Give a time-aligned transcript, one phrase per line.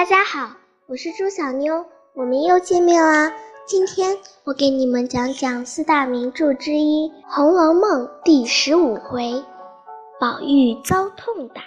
[0.00, 3.30] 大家好，我是朱小妞，我们又见面啦。
[3.66, 9.44] 今天我给你们讲讲四大名著之一《红楼梦》第十五回：
[10.18, 11.60] 宝玉遭痛打。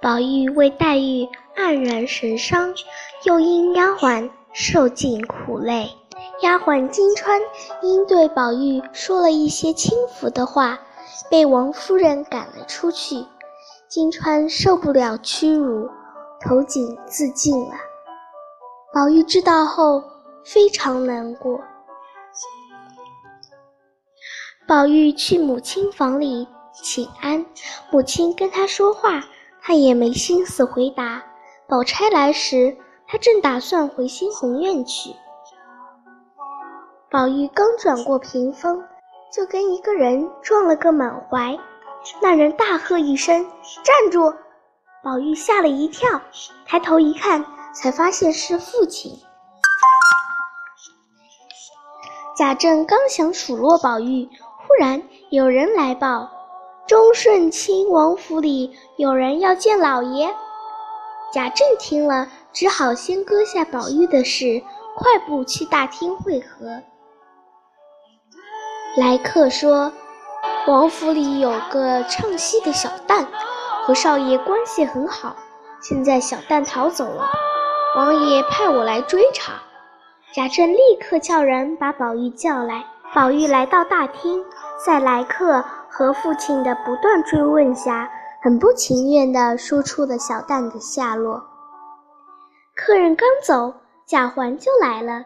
[0.00, 2.72] 宝玉为黛玉黯然神伤，
[3.24, 5.90] 又因丫鬟受尽苦累。
[6.42, 7.42] 丫鬟金钏
[7.82, 10.78] 因对宝玉说了一些轻浮的话，
[11.28, 13.26] 被王夫人赶了出去。
[13.90, 15.90] 金钏受不了屈辱，
[16.40, 17.74] 投井自尽了。
[18.94, 20.00] 宝玉知道后
[20.44, 21.60] 非常难过。
[24.68, 27.44] 宝玉去母亲房里请安，
[27.90, 29.24] 母亲跟他说话，
[29.60, 31.20] 他也没心思回答。
[31.66, 32.76] 宝钗来时，
[33.08, 35.10] 他正打算回新红院去。
[37.10, 38.84] 宝玉刚转过屏风，
[39.32, 41.58] 就跟一个人撞了个满怀。
[42.20, 43.46] 那人大喝一声
[43.84, 44.34] ：“站住！”
[45.02, 46.20] 宝玉吓了一跳，
[46.66, 47.44] 抬头一看。
[47.72, 49.16] 才发现是父亲。
[52.36, 54.28] 贾政刚想数落宝玉，
[54.66, 56.28] 忽然有人来报：
[56.86, 60.34] 忠顺亲王府里有人要见老爷。
[61.32, 64.60] 贾政听了，只好先搁下宝玉的事，
[64.96, 66.82] 快步去大厅会合。
[68.96, 69.92] 来客说，
[70.66, 73.26] 王府里有个唱戏的小旦，
[73.84, 75.34] 和少爷关系很好，
[75.80, 77.24] 现在小旦逃走了。
[77.96, 79.54] 王爷派我来追查，
[80.34, 82.84] 贾政立刻叫人把宝玉叫来。
[83.14, 84.44] 宝玉来到大厅，
[84.84, 88.08] 在来客和父亲的不断追问下，
[88.42, 91.42] 很不情愿地说出了小旦的下落。
[92.76, 93.74] 客人刚走，
[94.06, 95.24] 贾环就来了。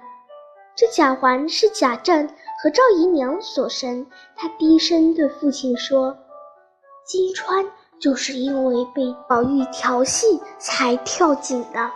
[0.77, 2.29] 这贾环是贾政
[2.65, 6.16] 和赵姨娘所生，他低声对父亲说
[7.05, 7.66] ：“金钏
[8.00, 11.91] 就是因为被宝玉调戏才跳井的。”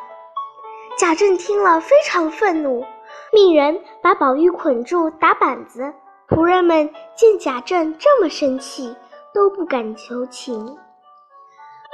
[1.01, 2.85] 贾政听了非常愤怒，
[3.33, 5.91] 命人把宝玉捆住打板子。
[6.29, 8.95] 仆人们见贾政这么生气，
[9.33, 10.77] 都不敢求情。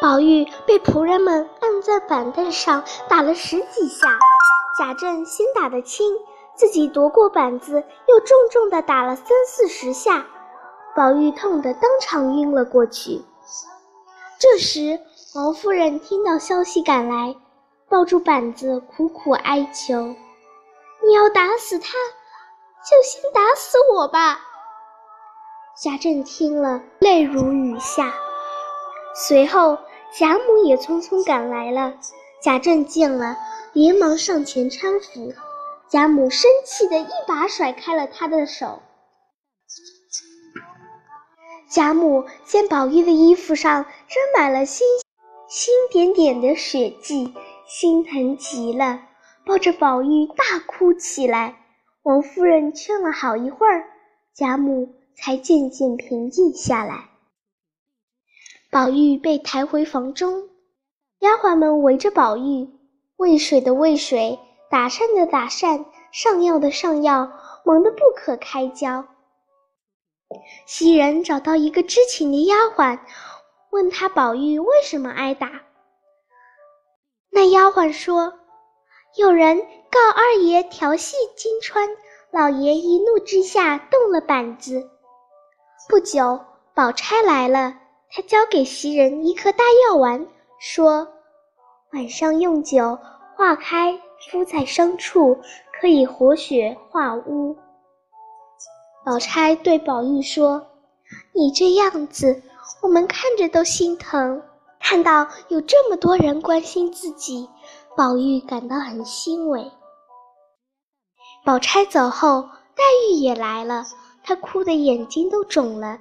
[0.02, 4.18] 宝玉被仆人们按在板凳上打了十几下，
[4.76, 6.12] 贾政先打得轻，
[6.54, 10.24] 自己夺过板子，又重重地打了三四十下，
[10.94, 13.22] 宝玉痛得当场晕了过去。
[14.38, 15.00] 这时，
[15.34, 17.34] 王夫人听到消息赶来。
[17.86, 20.14] 抱住板子，苦苦哀求
[21.06, 21.92] ：“你要打死他，
[22.82, 24.40] 就先打死我吧。”
[25.80, 28.12] 贾政听了，泪如雨下。
[29.14, 29.78] 随后，
[30.18, 31.92] 贾母也匆匆赶来了。
[32.40, 33.36] 贾政见了，
[33.72, 35.32] 连忙上前搀扶。
[35.94, 38.82] 贾母生气的一把甩开了他的手。
[41.70, 43.92] 贾母见宝玉的衣服上沾
[44.36, 44.84] 满了星
[45.48, 47.32] 星点点的血迹。
[47.68, 49.02] 心疼极了，
[49.46, 51.60] 抱着宝玉大哭起来。
[52.02, 53.84] 王夫人劝了好一会儿，
[54.34, 57.08] 贾母才渐渐平静下来。
[58.68, 60.48] 宝玉被抬回房中，
[61.20, 62.68] 丫鬟们围着宝玉，
[63.16, 64.40] 喂水的喂水，
[64.74, 67.30] 打扇的打扇，上药的上药，
[67.64, 69.04] 忙得不可开交。
[70.66, 72.98] 袭人找到一个知情的丫鬟，
[73.70, 75.48] 问他宝玉为什么挨打。
[77.30, 78.32] 那丫鬟说
[79.14, 79.58] ：“有人
[79.92, 81.88] 告二爷调戏金钏，
[82.32, 84.90] 老爷一怒之下动了板子。
[85.88, 87.76] 不久，宝钗来了，
[88.10, 90.26] 她交给袭人一颗大药丸，
[90.58, 91.06] 说
[91.92, 92.98] 晚上用酒
[93.36, 95.38] 化开，敷在伤处，
[95.80, 97.56] 可以活血化污。”
[99.04, 100.66] 宝钗对宝玉说
[101.32, 102.42] ：“你这样子，
[102.82, 104.42] 我们看着都心疼。”
[104.86, 107.48] 看到有这么多人关心自己，
[107.96, 109.72] 宝玉感到很欣慰。
[111.42, 112.42] 宝钗走后，
[112.74, 113.86] 黛玉也来了，
[114.22, 115.98] 她哭得眼睛都肿了。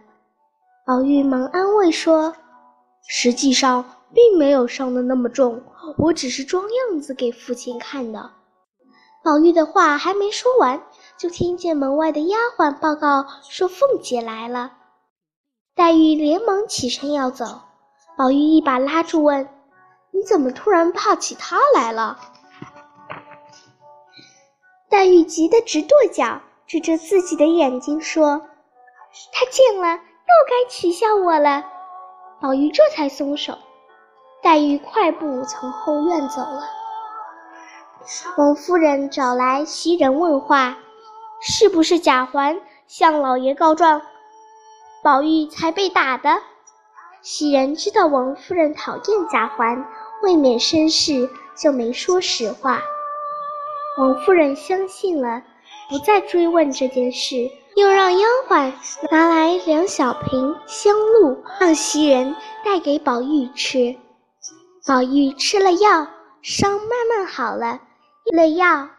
[0.85, 2.35] 宝玉忙安慰说
[3.07, 5.63] ：“实际上并没有伤得那么重，
[5.97, 8.31] 我只是装样子给父亲看的。”
[9.23, 10.83] 宝玉的话还没说完，
[11.17, 14.73] 就听见门外的丫鬟报告说凤姐来了。
[15.75, 17.61] 黛玉连忙起身要走。
[18.17, 19.47] 宝玉一把拉住，问
[20.11, 22.19] ：“你怎么突然怕起她来了？”
[24.89, 28.39] 黛玉急得直跺脚，指着自己的眼睛说
[29.33, 31.65] ：“她见了又该取笑我了。”
[32.39, 33.57] 宝玉这才松手。
[34.53, 36.61] 黛玉快步从后院走了。
[38.37, 40.77] 王夫人找来袭人问话
[41.41, 44.03] ：“是不是贾环向老爷告状，
[45.01, 46.39] 宝玉才被打的？”
[47.23, 49.87] 袭人知道王夫人讨厌贾环，
[50.21, 51.27] 未免生事，
[51.57, 52.79] 就没说实话。
[53.97, 55.41] 王夫人相信了，
[55.89, 58.71] 不再追问这件事，又让丫鬟
[59.09, 63.95] 拿来两小瓶香露，让袭人带给宝玉吃。
[64.85, 66.07] 宝玉吃了药，
[66.41, 67.79] 伤慢慢好了；
[68.35, 68.89] 了药，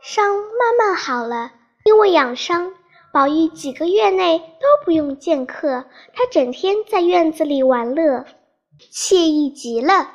[0.00, 1.50] 伤慢慢好了。
[1.84, 2.72] 因为养伤，
[3.12, 5.84] 宝玉几个月内都不用见客，
[6.14, 8.24] 他整天在院子里玩乐，
[8.92, 10.12] 惬意极了。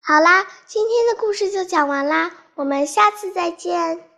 [0.00, 4.11] 好啦，今天的故事就讲完啦，我们下次再见。